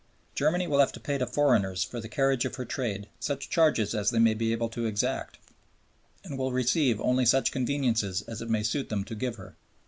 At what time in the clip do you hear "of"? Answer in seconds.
2.43-2.55